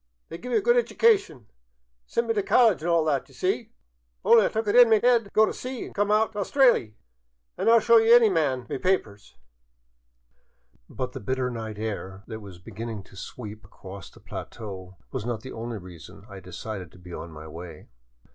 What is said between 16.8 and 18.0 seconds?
to be on my way.